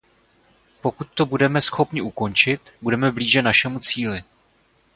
Pokud 0.81 1.07
to 1.13 1.25
budeme 1.25 1.61
schopni 1.61 2.01
ukončit, 2.01 2.73
budeme 2.81 3.11
blíže 3.11 3.41
našemu 3.41 3.79
cíli. 3.79 4.23